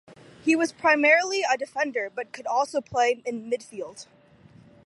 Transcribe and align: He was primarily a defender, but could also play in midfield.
He 0.43 0.55
was 0.55 0.71
primarily 0.71 1.43
a 1.43 1.55
defender, 1.55 2.09
but 2.09 2.33
could 2.33 2.47
also 2.47 2.81
play 2.81 3.21
in 3.23 3.51
midfield. 3.51 4.07